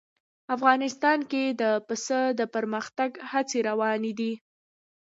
[0.55, 4.31] افغانستان کې د پسه د پرمختګ هڅې روانې دي.